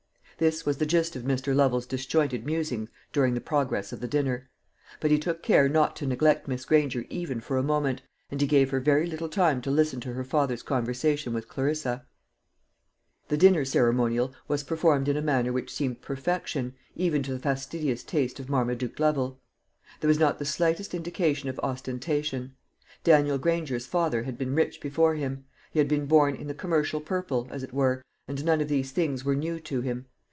[0.37, 1.55] This was the gist of Mr.
[1.55, 4.49] Lovel's disjointed musings during the progress of the dinner;
[4.99, 8.01] but he took care not to neglect Miss Granger even for a moment,
[8.31, 12.07] and he gave her very little time to listen to her father's conversation with Clarissa.
[13.27, 18.03] The dinner ceremonial was performed in a manner which seemed perfection, even to the fastidious
[18.03, 19.39] taste of Marmaduke Lovel.
[19.99, 22.55] There was not the faintest indication of ostentation.
[23.03, 26.99] Daniel Granger's father had been rich before him; he had been born in the commercial
[26.99, 30.07] purple, as it were, and none of these things were new to him.